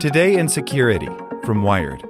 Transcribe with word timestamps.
Today 0.00 0.38
in 0.38 0.48
Security 0.48 1.10
from 1.44 1.62
Wired. 1.62 2.09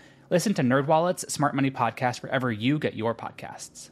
Listen 0.31 0.53
to 0.53 0.61
NerdWallet's 0.61 1.31
Smart 1.31 1.53
Money 1.53 1.69
Podcast 1.69 2.23
wherever 2.23 2.49
you 2.49 2.79
get 2.79 2.93
your 2.93 3.13
podcasts. 3.13 3.89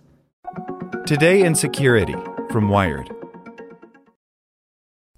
Today 1.06 1.42
in 1.44 1.54
Security 1.54 2.16
from 2.50 2.70
Wired. 2.70 3.10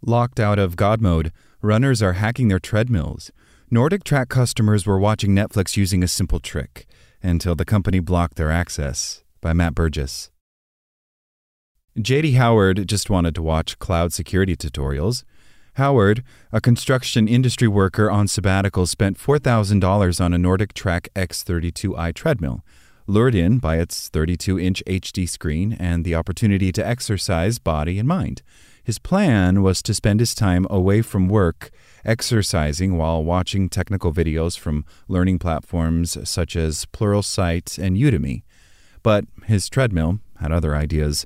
Locked 0.03 0.39
out 0.39 0.57
of 0.57 0.75
God 0.75 0.99
mode, 0.99 1.31
runners 1.61 2.01
are 2.01 2.13
hacking 2.13 2.47
their 2.47 2.57
treadmills. 2.57 3.31
NordicTrack 3.71 4.29
customers 4.29 4.87
were 4.87 4.97
watching 4.97 5.35
Netflix 5.35 5.77
using 5.77 6.01
a 6.01 6.07
simple 6.07 6.39
trick 6.39 6.87
until 7.21 7.53
the 7.53 7.65
company 7.65 7.99
blocked 7.99 8.35
their 8.35 8.49
access. 8.49 9.23
By 9.41 9.53
Matt 9.53 9.75
Burgess. 9.75 10.31
JD 11.99 12.33
Howard 12.33 12.87
just 12.87 13.11
wanted 13.11 13.35
to 13.35 13.43
watch 13.43 13.77
cloud 13.77 14.11
security 14.11 14.55
tutorials. 14.55 15.23
Howard, 15.75 16.23
a 16.51 16.59
construction 16.59 17.29
industry 17.29 17.67
worker 17.67 18.11
on 18.11 18.27
sabbatical, 18.27 18.85
spent 18.85 19.17
$4,000 19.17 20.23
on 20.23 20.33
a 20.33 20.37
NordicTrack 20.37 21.07
X32i 21.15 22.13
treadmill, 22.13 22.65
lured 23.07 23.35
in 23.35 23.57
by 23.57 23.77
its 23.77 24.09
32 24.09 24.59
inch 24.59 24.83
HD 24.85 25.27
screen 25.29 25.73
and 25.79 26.03
the 26.03 26.13
opportunity 26.13 26.73
to 26.73 26.85
exercise 26.85 27.57
body 27.57 27.99
and 27.99 28.07
mind. 28.07 28.41
His 28.83 28.99
plan 28.99 29.61
was 29.61 29.81
to 29.83 29.93
spend 29.93 30.19
his 30.19 30.35
time 30.35 30.67
away 30.69 31.01
from 31.01 31.29
work 31.29 31.71
exercising 32.03 32.97
while 32.97 33.23
watching 33.23 33.69
technical 33.69 34.11
videos 34.11 34.57
from 34.57 34.85
learning 35.07 35.39
platforms 35.39 36.17
such 36.29 36.57
as 36.57 36.85
Pluralsight 36.87 37.77
and 37.77 37.95
Udemy. 37.95 38.43
But 39.03 39.25
his 39.45 39.69
treadmill 39.69 40.19
had 40.39 40.51
other 40.51 40.75
ideas. 40.75 41.25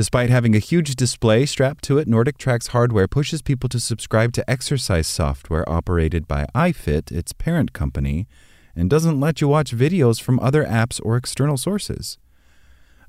Despite 0.00 0.30
having 0.30 0.56
a 0.56 0.60
huge 0.60 0.96
display 0.96 1.44
strapped 1.44 1.84
to 1.84 1.98
it, 1.98 2.08
NordicTrack's 2.08 2.68
hardware 2.68 3.06
pushes 3.06 3.42
people 3.42 3.68
to 3.68 3.78
subscribe 3.78 4.32
to 4.32 4.50
exercise 4.50 5.06
software 5.06 5.68
operated 5.68 6.26
by 6.26 6.46
iFit, 6.54 7.12
its 7.12 7.34
parent 7.34 7.74
company, 7.74 8.26
and 8.74 8.88
doesn't 8.88 9.20
let 9.20 9.42
you 9.42 9.48
watch 9.48 9.76
videos 9.76 10.18
from 10.18 10.40
other 10.40 10.64
apps 10.64 11.02
or 11.04 11.18
external 11.18 11.58
sources. 11.58 12.16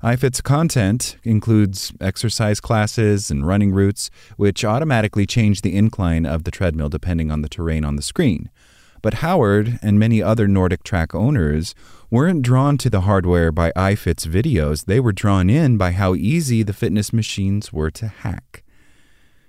iFit's 0.02 0.42
content 0.42 1.16
includes 1.24 1.94
exercise 1.98 2.60
classes 2.60 3.30
and 3.30 3.46
running 3.46 3.72
routes, 3.72 4.10
which 4.36 4.62
automatically 4.62 5.24
change 5.24 5.62
the 5.62 5.74
incline 5.74 6.26
of 6.26 6.44
the 6.44 6.50
treadmill 6.50 6.90
depending 6.90 7.30
on 7.30 7.40
the 7.40 7.48
terrain 7.48 7.86
on 7.86 7.96
the 7.96 8.02
screen. 8.02 8.50
But 9.02 9.14
Howard 9.14 9.80
and 9.82 9.98
many 9.98 10.22
other 10.22 10.46
NordicTrack 10.46 11.12
owners 11.12 11.74
weren't 12.08 12.42
drawn 12.42 12.78
to 12.78 12.88
the 12.88 13.00
hardware 13.00 13.50
by 13.50 13.72
iFit's 13.72 14.26
videos, 14.26 14.84
they 14.84 15.00
were 15.00 15.12
drawn 15.12 15.50
in 15.50 15.76
by 15.76 15.90
how 15.90 16.14
easy 16.14 16.62
the 16.62 16.72
fitness 16.72 17.12
machines 17.12 17.72
were 17.72 17.90
to 17.90 18.06
hack. 18.06 18.62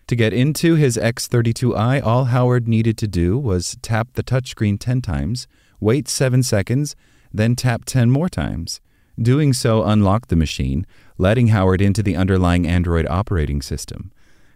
To 0.07 0.15
get 0.15 0.33
into 0.33 0.73
his 0.73 0.97
X32i, 0.97 2.03
all 2.03 2.25
Howard 2.25 2.67
needed 2.67 2.97
to 2.97 3.07
do 3.07 3.37
was 3.37 3.77
tap 3.83 4.09
the 4.13 4.23
touchscreen 4.23 4.79
10 4.79 5.01
times, 5.01 5.47
wait 5.79 6.07
7 6.07 6.41
seconds, 6.41 6.95
then 7.31 7.55
tap 7.55 7.85
10 7.85 8.09
more 8.09 8.29
times. 8.29 8.81
Doing 9.21 9.53
so 9.53 9.83
unlocked 9.83 10.29
the 10.29 10.35
machine, 10.35 10.87
letting 11.19 11.49
Howard 11.49 11.79
into 11.79 12.01
the 12.01 12.15
underlying 12.15 12.65
Android 12.65 13.05
operating 13.07 13.61
system. 13.61 14.11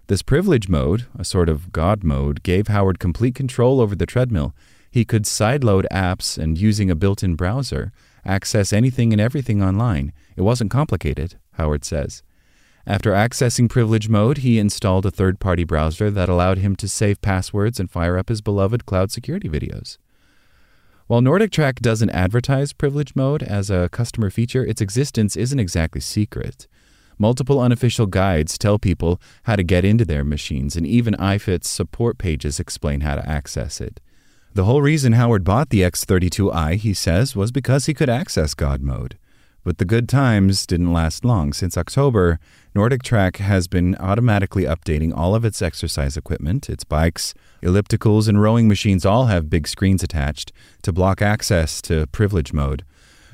This 0.07 0.23
privilege 0.23 0.67
mode, 0.67 1.05
a 1.17 1.23
sort 1.23 1.49
of 1.49 1.71
God 1.71 2.03
mode, 2.03 2.41
gave 2.41 2.67
Howard 2.67 2.97
complete 2.97 3.35
control 3.35 3.79
over 3.79 3.95
the 3.95 4.07
treadmill 4.07 4.55
he 4.97 5.05
could 5.05 5.25
sideload 5.25 5.85
apps 5.91 6.39
and 6.39 6.57
using 6.57 6.89
a 6.89 6.95
built 6.95 7.21
in 7.21 7.35
browser, 7.35 7.91
access 8.25 8.73
anything 8.73 9.13
and 9.13 9.21
everything 9.21 9.61
online. 9.61 10.11
It 10.35 10.41
wasn't 10.41 10.71
complicated, 10.71 11.35
Howard 11.51 11.85
says. 11.85 12.23
After 12.87 13.11
accessing 13.11 13.69
privilege 13.69 14.09
mode, 14.09 14.39
he 14.39 14.57
installed 14.57 15.05
a 15.05 15.11
third 15.11 15.39
party 15.39 15.63
browser 15.63 16.09
that 16.09 16.29
allowed 16.29 16.57
him 16.57 16.75
to 16.77 16.87
save 16.87 17.21
passwords 17.21 17.79
and 17.79 17.91
fire 17.91 18.17
up 18.17 18.29
his 18.29 18.41
beloved 18.41 18.87
cloud 18.87 19.11
security 19.11 19.47
videos. 19.47 19.99
While 21.05 21.21
NordicTrack 21.21 21.75
doesn't 21.75 22.09
advertise 22.09 22.73
privilege 22.73 23.15
mode 23.15 23.43
as 23.43 23.69
a 23.69 23.89
customer 23.89 24.31
feature, 24.31 24.65
its 24.65 24.81
existence 24.81 25.37
isn't 25.37 25.59
exactly 25.59 26.01
secret. 26.01 26.67
Multiple 27.19 27.59
unofficial 27.59 28.07
guides 28.07 28.57
tell 28.57 28.79
people 28.79 29.21
how 29.43 29.57
to 29.57 29.63
get 29.63 29.85
into 29.85 30.05
their 30.05 30.23
machines, 30.23 30.75
and 30.75 30.87
even 30.87 31.13
iFit's 31.15 31.69
support 31.69 32.17
pages 32.17 32.59
explain 32.59 33.01
how 33.01 33.13
to 33.13 33.29
access 33.29 33.79
it. 33.79 33.99
The 34.57 34.65
whole 34.65 34.81
reason 34.81 35.13
Howard 35.13 35.43
bought 35.43 35.69
the 35.69 35.81
X32i, 35.81 36.77
he 36.77 36.91
says, 36.91 37.35
was 37.35 37.51
because 37.51 37.85
he 37.85 37.93
could 37.93 38.09
access 38.09 38.55
God 38.55 38.81
mode. 38.81 39.15
But 39.63 39.77
the 39.77 39.85
good 39.85 40.09
times 40.09 40.65
didn't 40.65 40.91
last 40.91 41.23
long. 41.23 41.53
Since 41.53 41.77
October, 41.77 42.39
NordicTrack 42.75 43.35
has 43.35 43.67
been 43.67 43.95
automatically 43.97 44.63
updating 44.63 45.15
all 45.15 45.35
of 45.35 45.45
its 45.45 45.61
exercise 45.61 46.17
equipment. 46.17 46.71
Its 46.71 46.83
bikes, 46.83 47.35
ellipticals, 47.61 48.27
and 48.27 48.41
rowing 48.41 48.67
machines 48.67 49.05
all 49.05 49.27
have 49.27 49.47
big 49.47 49.67
screens 49.67 50.01
attached 50.01 50.51
to 50.81 50.91
block 50.91 51.21
access 51.21 51.79
to 51.83 52.07
privilege 52.07 52.51
mode. 52.51 52.83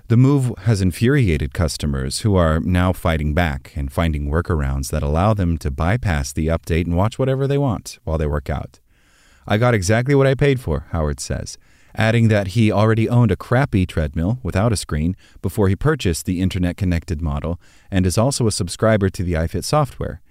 The 0.10 0.18
move 0.18 0.52
has 0.64 0.82
infuriated 0.82 1.54
customers 1.54 2.20
who 2.20 2.36
are 2.36 2.60
now 2.60 2.92
fighting 2.92 3.34
back 3.34 3.72
and 3.78 3.90
finding 3.90 4.30
workarounds 4.30 4.90
that 4.90 5.04
allow 5.04 5.34
them 5.34 5.58
to 5.60 5.72
bypass 5.72 6.34
the 6.34 6.48
update 6.48 6.86
and 6.86 6.98
watch 6.98 7.18
whatever 7.18 7.48
they 7.48 7.58
want 7.58 7.98
while 8.04 8.18
they 8.18 8.28
work 8.28 8.50
out. 8.50 8.82
I 9.48 9.58
got 9.58 9.74
exactly 9.74 10.16
what 10.16 10.28
I 10.28 10.36
paid 10.36 10.60
for, 10.60 10.86
Howard 10.92 11.20
says, 11.20 11.58
adding 11.96 12.28
that 12.30 12.50
he 12.50 12.72
already 12.72 13.10
owned 13.10 13.32
a 13.32 13.36
crappy 13.36 13.86
treadmill 13.86 14.40
without 14.42 14.74
a 14.74 14.78
screen 14.78 15.16
before 15.42 15.70
he 15.70 15.76
purchased 15.76 16.26
the 16.26 16.42
internet 16.42 16.78
connected 16.78 17.22
model 17.22 17.60
and 17.92 18.06
is 18.06 18.18
also 18.18 18.48
a 18.48 18.52
subscriber 18.52 19.10
to 19.10 19.24
the 19.24 19.34
iFit 19.34 19.64
software. 19.64 20.22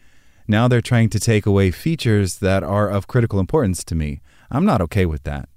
Now 0.49 0.69
they're 0.69 0.81
trying 0.81 1.09
to 1.11 1.21
take 1.21 1.47
away 1.47 1.71
features 1.71 2.39
that 2.39 2.63
are 2.63 2.89
of 2.89 3.07
critical 3.07 3.39
importance 3.39 3.85
to 3.85 3.95
me. 3.95 4.21
I'm 4.51 4.65
not 4.65 4.81
okay 4.83 5.07
with 5.07 5.23
that. 5.25 5.49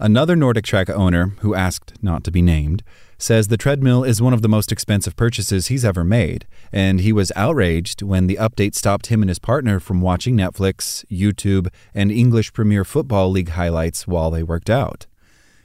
Another 0.00 0.36
NordicTrack 0.36 0.88
owner, 0.90 1.32
who 1.40 1.56
asked 1.56 1.94
not 2.00 2.22
to 2.22 2.30
be 2.30 2.40
named, 2.40 2.84
says 3.18 3.48
the 3.48 3.56
treadmill 3.56 4.04
is 4.04 4.22
one 4.22 4.32
of 4.32 4.42
the 4.42 4.48
most 4.48 4.70
expensive 4.70 5.16
purchases 5.16 5.66
he's 5.66 5.84
ever 5.84 6.04
made, 6.04 6.46
and 6.70 7.00
he 7.00 7.12
was 7.12 7.32
outraged 7.34 8.02
when 8.02 8.28
the 8.28 8.36
update 8.36 8.76
stopped 8.76 9.08
him 9.08 9.22
and 9.22 9.28
his 9.28 9.40
partner 9.40 9.80
from 9.80 10.00
watching 10.00 10.36
Netflix, 10.36 11.04
YouTube, 11.06 11.66
and 11.94 12.12
English 12.12 12.52
Premier 12.52 12.84
Football 12.84 13.32
League 13.32 13.48
highlights 13.48 14.06
while 14.06 14.30
they 14.30 14.44
worked 14.44 14.70
out. 14.70 15.06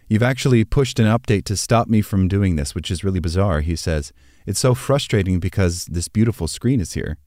You've 0.10 0.24
actually 0.24 0.64
pushed 0.64 1.00
an 1.00 1.06
update 1.06 1.44
to 1.46 1.56
stop 1.56 1.88
me 1.88 2.02
from 2.02 2.28
doing 2.28 2.56
this, 2.56 2.74
which 2.74 2.90
is 2.90 3.04
really 3.04 3.20
bizarre, 3.20 3.62
he 3.62 3.76
says. 3.76 4.12
It's 4.48 4.60
so 4.60 4.74
frustrating 4.74 5.40
because 5.40 5.86
this 5.86 6.08
beautiful 6.08 6.48
screen 6.48 6.80
is 6.80 6.94
here. 6.94 7.18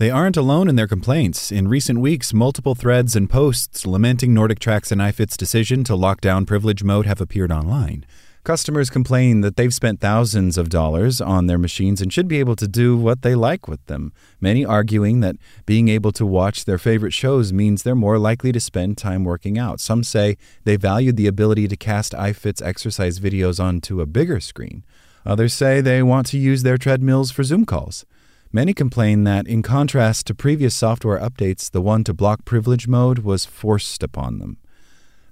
They 0.00 0.10
aren't 0.10 0.38
alone 0.38 0.70
in 0.70 0.76
their 0.76 0.86
complaints. 0.86 1.52
In 1.52 1.68
recent 1.68 2.00
weeks, 2.00 2.32
multiple 2.32 2.74
threads 2.74 3.14
and 3.14 3.28
posts 3.28 3.86
lamenting 3.86 4.34
NordicTrack's 4.34 4.90
and 4.90 4.98
iFit's 4.98 5.36
decision 5.36 5.84
to 5.84 5.94
lock 5.94 6.22
down 6.22 6.46
privilege 6.46 6.82
mode 6.82 7.04
have 7.04 7.20
appeared 7.20 7.52
online. 7.52 8.06
Customers 8.42 8.88
complain 8.88 9.42
that 9.42 9.56
they've 9.56 9.74
spent 9.74 10.00
thousands 10.00 10.56
of 10.56 10.70
dollars 10.70 11.20
on 11.20 11.48
their 11.48 11.58
machines 11.58 12.00
and 12.00 12.10
should 12.10 12.28
be 12.28 12.40
able 12.40 12.56
to 12.56 12.66
do 12.66 12.96
what 12.96 13.20
they 13.20 13.34
like 13.34 13.68
with 13.68 13.84
them, 13.88 14.14
many 14.40 14.64
arguing 14.64 15.20
that 15.20 15.36
being 15.66 15.90
able 15.90 16.12
to 16.12 16.24
watch 16.24 16.64
their 16.64 16.78
favorite 16.78 17.12
shows 17.12 17.52
means 17.52 17.82
they're 17.82 17.94
more 17.94 18.18
likely 18.18 18.52
to 18.52 18.58
spend 18.58 18.96
time 18.96 19.24
working 19.24 19.58
out. 19.58 19.80
Some 19.80 20.02
say 20.02 20.38
they 20.64 20.76
valued 20.76 21.18
the 21.18 21.26
ability 21.26 21.68
to 21.68 21.76
cast 21.76 22.14
iFit's 22.14 22.62
exercise 22.62 23.20
videos 23.20 23.62
onto 23.62 24.00
a 24.00 24.06
bigger 24.06 24.40
screen. 24.40 24.82
Others 25.26 25.52
say 25.52 25.82
they 25.82 26.02
want 26.02 26.26
to 26.28 26.38
use 26.38 26.62
their 26.62 26.78
treadmills 26.78 27.30
for 27.30 27.42
Zoom 27.42 27.66
calls. 27.66 28.06
Many 28.52 28.74
complain 28.74 29.22
that, 29.24 29.46
in 29.46 29.62
contrast 29.62 30.26
to 30.26 30.34
previous 30.34 30.74
software 30.74 31.20
updates, 31.20 31.70
the 31.70 31.80
one 31.80 32.02
to 32.02 32.12
block 32.12 32.44
privilege 32.44 32.88
mode 32.88 33.20
was 33.20 33.44
forced 33.44 34.02
upon 34.02 34.40
them. 34.40 34.56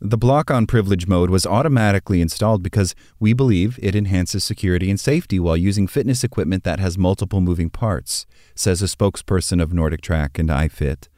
The 0.01 0.17
block 0.17 0.53
on 0.53 0.69
privilege 0.69 1.09
mode 1.09 1.29
was 1.29 1.45
automatically 1.45 2.21
installed 2.21 2.63
because 2.63 2.95
we 3.19 3.33
believe 3.33 3.77
it 3.83 3.97
enhances 3.97 4.45
security 4.45 4.89
and 4.89 5.01
safety 5.01 5.41
while 5.41 5.57
using 5.57 5.89
fitness 5.89 6.23
equipment 6.23 6.63
that 6.63 6.79
has 6.79 6.97
multiple 6.97 7.41
moving 7.41 7.71
parts, 7.71 8.25
says 8.55 8.81
a 8.81 8.85
spokesperson 8.85 9.61
of 9.61 9.71
NordicTrack 9.71 10.39
and 10.39 10.49
iFit. 10.49 11.09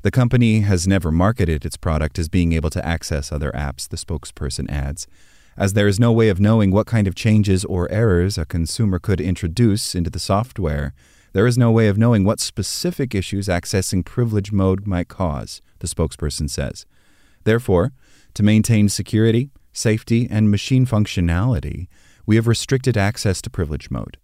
The 0.00 0.10
company 0.10 0.60
has 0.60 0.86
never 0.86 1.12
marketed 1.12 1.66
its 1.66 1.76
product 1.76 2.18
as 2.18 2.30
being 2.30 2.54
able 2.54 2.70
to 2.70 2.86
access 2.86 3.30
other 3.30 3.52
apps, 3.52 3.86
the 3.86 3.98
spokesperson 3.98 4.70
adds, 4.70 5.06
as 5.58 5.74
there 5.74 5.88
is 5.88 6.00
no 6.00 6.10
way 6.10 6.30
of 6.30 6.40
knowing 6.40 6.70
what 6.70 6.86
kind 6.86 7.06
of 7.06 7.14
changes 7.14 7.66
or 7.66 7.90
errors 7.90 8.38
a 8.38 8.46
consumer 8.46 8.98
could 8.98 9.20
introduce 9.20 9.94
into 9.94 10.08
the 10.08 10.18
software. 10.18 10.94
There 11.34 11.48
is 11.48 11.58
no 11.58 11.72
way 11.72 11.88
of 11.88 11.98
knowing 11.98 12.22
what 12.22 12.38
specific 12.38 13.12
issues 13.12 13.48
accessing 13.48 14.04
privilege 14.04 14.52
mode 14.52 14.86
might 14.86 15.08
cause, 15.08 15.60
the 15.80 15.88
spokesperson 15.88 16.48
says. 16.48 16.86
Therefore, 17.42 17.92
to 18.34 18.44
maintain 18.44 18.88
security, 18.88 19.50
safety, 19.72 20.28
and 20.30 20.48
machine 20.48 20.86
functionality, 20.86 21.88
we 22.24 22.36
have 22.36 22.46
restricted 22.46 22.96
access 22.96 23.42
to 23.42 23.50
privilege 23.50 23.90
mode. 23.90 24.16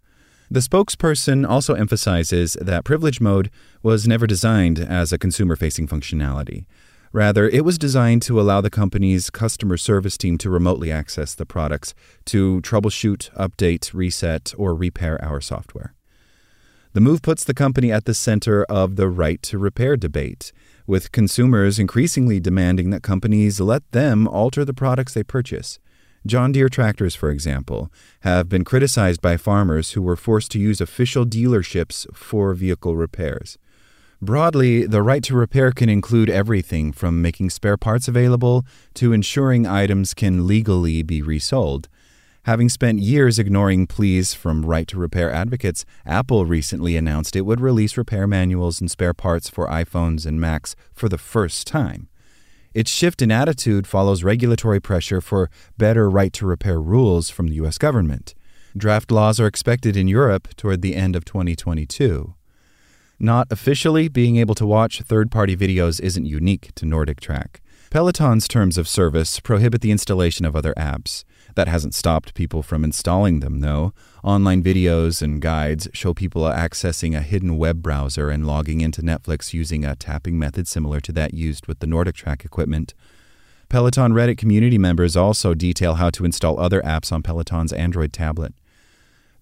The 0.52 0.60
spokesperson 0.60 1.48
also 1.48 1.74
emphasizes 1.74 2.56
that 2.60 2.84
privilege 2.84 3.20
mode 3.20 3.50
was 3.82 4.06
never 4.06 4.28
designed 4.28 4.78
as 4.78 5.12
a 5.12 5.18
consumer 5.18 5.56
facing 5.56 5.88
functionality. 5.88 6.64
Rather, 7.12 7.48
it 7.48 7.64
was 7.64 7.76
designed 7.76 8.22
to 8.22 8.40
allow 8.40 8.60
the 8.60 8.70
company's 8.70 9.30
customer 9.30 9.76
service 9.76 10.16
team 10.16 10.38
to 10.38 10.48
remotely 10.48 10.92
access 10.92 11.34
the 11.34 11.44
products 11.44 11.92
to 12.26 12.60
troubleshoot, 12.60 13.32
update, 13.34 13.92
reset, 13.92 14.54
or 14.56 14.76
repair 14.76 15.20
our 15.24 15.40
software. 15.40 15.92
The 16.92 17.00
move 17.00 17.22
puts 17.22 17.44
the 17.44 17.54
company 17.54 17.92
at 17.92 18.04
the 18.04 18.14
center 18.14 18.64
of 18.64 18.96
the 18.96 19.08
right 19.08 19.40
to 19.42 19.58
repair 19.58 19.96
debate, 19.96 20.52
with 20.88 21.12
consumers 21.12 21.78
increasingly 21.78 22.40
demanding 22.40 22.90
that 22.90 23.04
companies 23.04 23.60
let 23.60 23.88
them 23.92 24.26
alter 24.26 24.64
the 24.64 24.74
products 24.74 25.14
they 25.14 25.22
purchase. 25.22 25.78
John 26.26 26.50
Deere 26.50 26.68
tractors, 26.68 27.14
for 27.14 27.30
example, 27.30 27.92
have 28.20 28.48
been 28.48 28.64
criticized 28.64 29.22
by 29.22 29.36
farmers 29.36 29.92
who 29.92 30.02
were 30.02 30.16
forced 30.16 30.50
to 30.50 30.58
use 30.58 30.80
official 30.80 31.24
dealerships 31.24 32.12
for 32.12 32.54
vehicle 32.54 32.96
repairs. 32.96 33.56
Broadly, 34.20 34.84
the 34.84 35.00
right 35.00 35.22
to 35.22 35.36
repair 35.36 35.70
can 35.70 35.88
include 35.88 36.28
everything 36.28 36.92
from 36.92 37.22
making 37.22 37.50
spare 37.50 37.76
parts 37.76 38.08
available 38.08 38.66
to 38.94 39.12
ensuring 39.12 39.64
items 39.64 40.12
can 40.12 40.46
legally 40.46 41.02
be 41.04 41.22
resold. 41.22 41.88
Having 42.44 42.70
spent 42.70 43.00
years 43.00 43.38
ignoring 43.38 43.86
pleas 43.86 44.32
from 44.32 44.64
right 44.64 44.88
to 44.88 44.98
repair 44.98 45.30
advocates, 45.30 45.84
Apple 46.06 46.46
recently 46.46 46.96
announced 46.96 47.36
it 47.36 47.42
would 47.42 47.60
release 47.60 47.98
repair 47.98 48.26
manuals 48.26 48.80
and 48.80 48.90
spare 48.90 49.12
parts 49.12 49.50
for 49.50 49.68
iPhones 49.68 50.24
and 50.24 50.40
Macs 50.40 50.74
for 50.94 51.08
the 51.08 51.18
first 51.18 51.66
time. 51.66 52.08
Its 52.72 52.90
shift 52.90 53.20
in 53.20 53.30
attitude 53.30 53.86
follows 53.86 54.24
regulatory 54.24 54.80
pressure 54.80 55.20
for 55.20 55.50
better 55.76 56.08
right 56.08 56.32
to 56.32 56.46
repair 56.46 56.80
rules 56.80 57.28
from 57.28 57.48
the 57.48 57.56
U.S. 57.56 57.76
government. 57.76 58.34
Draft 58.76 59.10
laws 59.10 59.38
are 59.38 59.46
expected 59.46 59.96
in 59.96 60.08
Europe 60.08 60.48
toward 60.56 60.80
the 60.80 60.94
end 60.94 61.16
of 61.16 61.24
2022. 61.24 62.34
Not 63.18 63.48
officially, 63.50 64.08
being 64.08 64.36
able 64.36 64.54
to 64.54 64.64
watch 64.64 65.02
third 65.02 65.30
party 65.30 65.54
videos 65.54 66.00
isn't 66.00 66.24
unique 66.24 66.70
to 66.76 66.86
NordicTrack. 66.86 67.56
Peloton's 67.90 68.48
terms 68.48 68.78
of 68.78 68.88
service 68.88 69.40
prohibit 69.40 69.82
the 69.82 69.90
installation 69.90 70.46
of 70.46 70.54
other 70.54 70.72
apps. 70.76 71.24
That 71.54 71.68
hasn't 71.68 71.94
stopped 71.94 72.34
people 72.34 72.62
from 72.62 72.84
installing 72.84 73.40
them, 73.40 73.60
though. 73.60 73.92
Online 74.22 74.62
videos 74.62 75.22
and 75.22 75.40
guides 75.40 75.88
show 75.92 76.14
people 76.14 76.42
accessing 76.42 77.16
a 77.16 77.22
hidden 77.22 77.58
web 77.58 77.82
browser 77.82 78.30
and 78.30 78.46
logging 78.46 78.80
into 78.80 79.02
Netflix 79.02 79.52
using 79.52 79.84
a 79.84 79.96
tapping 79.96 80.38
method 80.38 80.68
similar 80.68 81.00
to 81.00 81.12
that 81.12 81.34
used 81.34 81.66
with 81.66 81.80
the 81.80 81.86
NordicTrack 81.86 82.44
equipment. 82.44 82.94
Peloton 83.68 84.12
Reddit 84.12 84.36
community 84.36 84.78
members 84.78 85.16
also 85.16 85.54
detail 85.54 85.94
how 85.94 86.10
to 86.10 86.24
install 86.24 86.58
other 86.58 86.80
apps 86.82 87.12
on 87.12 87.22
Peloton's 87.22 87.72
Android 87.72 88.12
tablet. 88.12 88.52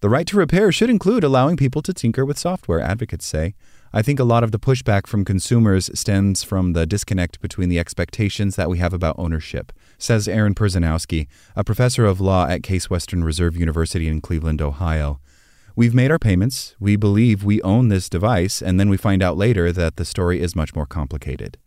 The 0.01 0.09
right 0.09 0.25
to 0.27 0.37
repair 0.37 0.71
should 0.71 0.89
include 0.89 1.25
allowing 1.25 1.57
people 1.57 1.81
to 1.81 1.93
tinker 1.93 2.25
with 2.25 2.39
software, 2.39 2.79
advocates 2.79 3.25
say. 3.25 3.53
I 3.91 4.01
think 4.01 4.17
a 4.17 4.23
lot 4.23 4.45
of 4.45 4.53
the 4.53 4.59
pushback 4.59 5.07
from 5.07 5.25
consumers 5.25 5.89
stems 5.93 6.41
from 6.41 6.71
the 6.71 6.85
disconnect 6.85 7.41
between 7.41 7.67
the 7.67 7.79
expectations 7.79 8.55
that 8.55 8.69
we 8.69 8.77
have 8.77 8.93
about 8.93 9.19
ownership, 9.19 9.73
says 9.97 10.29
Aaron 10.29 10.55
Perzanowski, 10.55 11.27
a 11.53 11.65
professor 11.65 12.05
of 12.05 12.21
law 12.21 12.47
at 12.47 12.63
Case 12.63 12.89
Western 12.89 13.25
Reserve 13.25 13.57
University 13.57 14.07
in 14.07 14.21
Cleveland, 14.21 14.61
Ohio. 14.61 15.19
We've 15.75 15.93
made 15.93 16.11
our 16.11 16.19
payments, 16.19 16.77
we 16.79 16.95
believe 16.95 17.43
we 17.43 17.61
own 17.63 17.89
this 17.89 18.07
device, 18.07 18.61
and 18.61 18.79
then 18.79 18.89
we 18.89 18.95
find 18.95 19.21
out 19.21 19.35
later 19.35 19.69
that 19.73 19.97
the 19.97 20.05
story 20.05 20.39
is 20.39 20.55
much 20.55 20.73
more 20.73 20.85
complicated. 20.85 21.57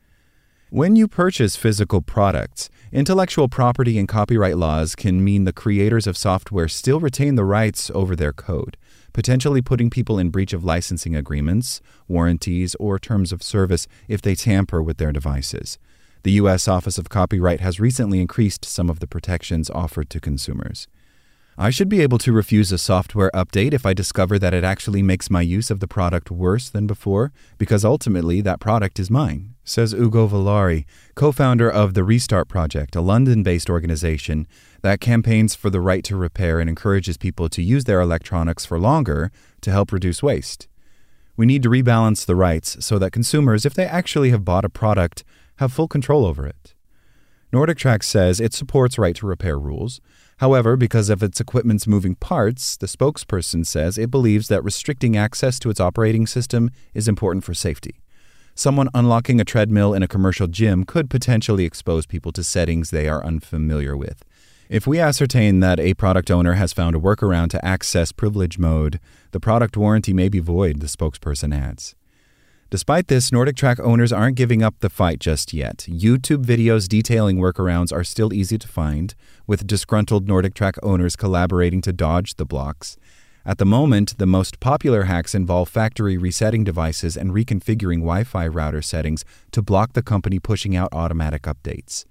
When 0.72 0.96
you 0.96 1.06
purchase 1.06 1.54
physical 1.54 2.00
products, 2.00 2.70
intellectual 2.92 3.46
property 3.46 3.98
and 3.98 4.08
copyright 4.08 4.56
laws 4.56 4.94
can 4.94 5.22
mean 5.22 5.44
the 5.44 5.52
creators 5.52 6.06
of 6.06 6.16
software 6.16 6.66
still 6.66 6.98
retain 6.98 7.34
the 7.34 7.44
rights 7.44 7.90
over 7.94 8.16
their 8.16 8.32
code 8.32 8.78
potentially 9.12 9.60
putting 9.60 9.90
people 9.90 10.18
in 10.18 10.30
breach 10.30 10.54
of 10.54 10.64
licensing 10.64 11.14
agreements, 11.14 11.82
warranties, 12.08 12.74
or 12.76 12.98
terms 12.98 13.32
of 13.32 13.42
service 13.42 13.86
if 14.08 14.22
they 14.22 14.34
tamper 14.34 14.82
with 14.82 14.96
their 14.96 15.12
devices. 15.12 15.78
The 16.22 16.32
U.S. 16.40 16.66
Office 16.66 16.96
of 16.96 17.10
Copyright 17.10 17.60
has 17.60 17.78
recently 17.78 18.22
increased 18.22 18.64
some 18.64 18.88
of 18.88 19.00
the 19.00 19.06
protections 19.06 19.68
offered 19.68 20.08
to 20.08 20.20
consumers. 20.20 20.88
I 21.58 21.68
should 21.68 21.90
be 21.90 22.00
able 22.00 22.16
to 22.18 22.32
refuse 22.32 22.72
a 22.72 22.78
software 22.78 23.30
update 23.34 23.74
if 23.74 23.84
I 23.84 23.92
discover 23.92 24.38
that 24.38 24.54
it 24.54 24.64
actually 24.64 25.02
makes 25.02 25.28
my 25.28 25.42
use 25.42 25.70
of 25.70 25.80
the 25.80 25.86
product 25.86 26.30
worse 26.30 26.70
than 26.70 26.86
before, 26.86 27.30
because 27.58 27.84
ultimately 27.84 28.40
that 28.40 28.58
product 28.58 28.98
is 28.98 29.10
mine, 29.10 29.54
says 29.62 29.92
Ugo 29.92 30.26
Vallauri, 30.26 30.86
co 31.14 31.30
founder 31.30 31.70
of 31.70 31.92
the 31.92 32.04
Restart 32.04 32.48
Project, 32.48 32.96
a 32.96 33.02
London 33.02 33.42
based 33.42 33.68
organization 33.68 34.46
that 34.80 35.02
campaigns 35.02 35.54
for 35.54 35.68
the 35.68 35.82
right 35.82 36.02
to 36.04 36.16
repair 36.16 36.58
and 36.58 36.70
encourages 36.70 37.18
people 37.18 37.50
to 37.50 37.62
use 37.62 37.84
their 37.84 38.00
electronics 38.00 38.64
for 38.64 38.78
longer 38.78 39.30
to 39.60 39.70
help 39.70 39.92
reduce 39.92 40.22
waste. 40.22 40.68
We 41.36 41.44
need 41.44 41.62
to 41.64 41.70
rebalance 41.70 42.24
the 42.24 42.36
rights 42.36 42.82
so 42.84 42.98
that 42.98 43.12
consumers, 43.12 43.66
if 43.66 43.74
they 43.74 43.84
actually 43.84 44.30
have 44.30 44.44
bought 44.44 44.64
a 44.64 44.70
product, 44.70 45.22
have 45.56 45.72
full 45.72 45.88
control 45.88 46.24
over 46.24 46.46
it. 46.46 46.74
Nordic 47.52 47.76
NordicTrack 47.76 48.02
says 48.02 48.40
it 48.40 48.54
supports 48.54 48.96
right 48.96 49.14
to 49.16 49.26
repair 49.26 49.58
rules. 49.58 50.00
However, 50.42 50.76
because 50.76 51.08
of 51.08 51.22
its 51.22 51.40
equipment's 51.40 51.86
moving 51.86 52.16
parts, 52.16 52.76
the 52.76 52.88
spokesperson 52.88 53.64
says 53.64 53.96
it 53.96 54.10
believes 54.10 54.48
that 54.48 54.64
restricting 54.64 55.16
access 55.16 55.60
to 55.60 55.70
its 55.70 55.78
operating 55.78 56.26
system 56.26 56.72
is 56.94 57.06
important 57.06 57.44
for 57.44 57.54
safety. 57.54 58.00
Someone 58.56 58.88
unlocking 58.92 59.40
a 59.40 59.44
treadmill 59.44 59.94
in 59.94 60.02
a 60.02 60.08
commercial 60.08 60.48
gym 60.48 60.82
could 60.82 61.08
potentially 61.08 61.64
expose 61.64 62.06
people 62.06 62.32
to 62.32 62.42
settings 62.42 62.90
they 62.90 63.08
are 63.08 63.24
unfamiliar 63.24 63.96
with. 63.96 64.24
If 64.68 64.84
we 64.84 64.98
ascertain 64.98 65.60
that 65.60 65.78
a 65.78 65.94
product 65.94 66.28
owner 66.28 66.54
has 66.54 66.72
found 66.72 66.96
a 66.96 66.98
workaround 66.98 67.50
to 67.50 67.64
access 67.64 68.10
privilege 68.10 68.58
mode, 68.58 68.98
the 69.30 69.38
product 69.38 69.76
warranty 69.76 70.12
may 70.12 70.28
be 70.28 70.40
void, 70.40 70.80
the 70.80 70.88
spokesperson 70.88 71.56
adds. 71.56 71.94
Despite 72.72 73.08
this, 73.08 73.30
NordicTrack 73.30 73.80
owners 73.80 74.14
aren't 74.14 74.38
giving 74.38 74.62
up 74.62 74.76
the 74.80 74.88
fight 74.88 75.20
just 75.20 75.52
yet. 75.52 75.84
YouTube 75.90 76.42
videos 76.42 76.88
detailing 76.88 77.36
workarounds 77.36 77.92
are 77.92 78.02
still 78.02 78.32
easy 78.32 78.56
to 78.56 78.66
find, 78.66 79.14
with 79.46 79.66
disgruntled 79.66 80.26
NordicTrack 80.26 80.78
owners 80.82 81.14
collaborating 81.14 81.82
to 81.82 81.92
dodge 81.92 82.36
the 82.36 82.46
blocks. 82.46 82.96
At 83.44 83.58
the 83.58 83.66
moment, 83.66 84.16
the 84.16 84.24
most 84.24 84.58
popular 84.58 85.02
hacks 85.02 85.34
involve 85.34 85.68
factory 85.68 86.16
resetting 86.16 86.64
devices 86.64 87.14
and 87.14 87.32
reconfiguring 87.32 87.98
Wi 87.98 88.24
Fi 88.24 88.46
router 88.46 88.80
settings 88.80 89.22
to 89.50 89.60
block 89.60 89.92
the 89.92 90.02
company 90.02 90.38
pushing 90.38 90.74
out 90.74 90.88
automatic 90.94 91.42
updates. 91.42 92.06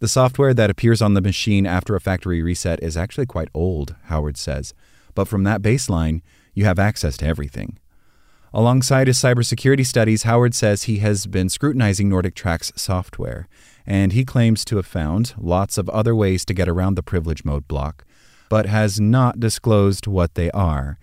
The 0.00 0.08
software 0.08 0.52
that 0.52 0.68
appears 0.68 1.00
on 1.00 1.14
the 1.14 1.22
machine 1.22 1.64
after 1.64 1.96
a 1.96 2.02
factory 2.02 2.42
reset 2.42 2.82
is 2.82 2.98
actually 2.98 3.24
quite 3.24 3.48
old, 3.54 3.96
Howard 4.08 4.36
says, 4.36 4.74
but 5.14 5.26
from 5.26 5.44
that 5.44 5.62
baseline, 5.62 6.20
you 6.52 6.66
have 6.66 6.78
access 6.78 7.16
to 7.16 7.26
everything. 7.26 7.78
Alongside 8.54 9.06
his 9.06 9.18
cybersecurity 9.18 9.86
studies, 9.86 10.24
Howard 10.24 10.54
says 10.54 10.82
he 10.82 10.98
has 10.98 11.26
been 11.26 11.48
scrutinizing 11.48 12.10
NordicTrack's 12.10 12.72
software, 12.80 13.48
and 13.86 14.12
he 14.12 14.26
claims 14.26 14.62
to 14.66 14.76
have 14.76 14.84
found 14.84 15.32
lots 15.38 15.78
of 15.78 15.88
other 15.88 16.14
ways 16.14 16.44
to 16.44 16.54
get 16.54 16.68
around 16.68 16.94
the 16.94 17.02
privilege 17.02 17.46
mode 17.46 17.66
block, 17.66 18.04
but 18.50 18.66
has 18.66 19.00
not 19.00 19.40
disclosed 19.40 20.06
what 20.06 20.34
they 20.34 20.50
are. 20.50 20.98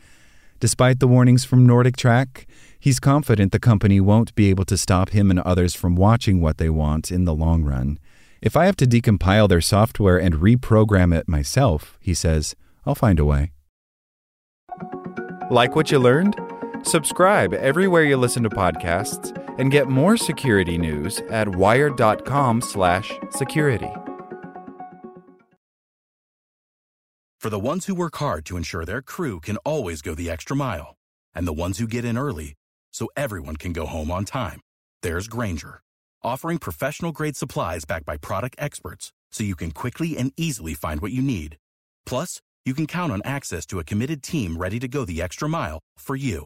Despite 0.60 1.00
the 1.00 1.08
warnings 1.08 1.44
from 1.44 1.68
NordicTrack, 1.68 2.46
he's 2.80 3.00
confident 3.00 3.52
the 3.52 3.60
company 3.60 4.00
won't 4.00 4.36
be 4.36 4.52
able 4.52 4.66
to 4.66 4.78
stop 4.78 5.10
him 5.10 5.32
and 5.32 5.40
others 5.40 5.74
from 5.74 5.96
watching 5.96 6.42
what 6.42 6.60
they 6.60 6.70
want 6.70 7.12
in 7.12 7.26
the 7.26 7.34
long 7.34 7.64
run. 7.64 7.98
If 8.42 8.56
I 8.56 8.66
have 8.66 8.76
to 8.78 8.86
decompile 8.86 9.50
their 9.50 9.62
software 9.62 10.20
and 10.20 10.36
reprogram 10.36 11.18
it 11.18 11.28
myself, 11.28 11.98
he 12.00 12.14
says, 12.14 12.56
I'll 12.86 12.96
find 12.96 13.20
a 13.20 13.26
way. 13.26 13.54
Like 15.50 15.76
what 15.76 15.92
you 15.92 15.98
learned? 15.98 16.49
Subscribe 16.84 17.54
everywhere 17.54 18.04
you 18.04 18.18
listen 18.18 18.44
to 18.44 18.50
podcasts 18.50 19.32
and 19.58 19.72
get 19.72 19.88
more 19.88 20.18
security 20.18 20.78
news 20.78 21.22
at 21.30 21.56
wired.com/security. 21.56 23.92
For 27.40 27.50
the 27.50 27.60
ones 27.60 27.86
who 27.86 27.96
work 27.96 28.18
hard 28.18 28.46
to 28.48 28.58
ensure 28.58 28.84
their 28.84 29.02
crew 29.02 29.40
can 29.40 29.56
always 29.58 30.02
go 30.02 30.14
the 30.14 30.30
extra 30.30 30.58
mile, 30.58 30.98
and 31.34 31.48
the 31.48 31.54
ones 31.54 31.78
who 31.78 31.88
get 31.88 32.04
in 32.04 32.18
early 32.18 32.56
so 32.92 33.08
everyone 33.16 33.56
can 33.56 33.72
go 33.72 33.86
home 33.86 34.12
on 34.12 34.26
time. 34.26 34.60
There's 35.02 35.30
Grainger, 35.30 35.80
offering 36.22 36.58
professional 36.58 37.14
grade 37.14 37.38
supplies 37.38 37.86
backed 37.86 38.06
by 38.06 38.18
product 38.18 38.58
experts 38.60 39.14
so 39.32 39.46
you 39.46 39.56
can 39.56 39.72
quickly 39.72 40.18
and 40.18 40.34
easily 40.36 40.74
find 40.74 41.00
what 41.00 41.14
you 41.14 41.22
need. 41.22 41.56
Plus, 42.06 42.42
you 42.66 42.74
can 42.74 42.88
count 42.88 43.14
on 43.14 43.22
access 43.24 43.66
to 43.68 43.80
a 43.80 43.86
committed 43.86 44.22
team 44.22 44.58
ready 44.58 44.80
to 44.80 44.90
go 44.90 45.06
the 45.06 45.22
extra 45.22 45.48
mile 45.48 45.80
for 45.98 46.18
you. 46.18 46.46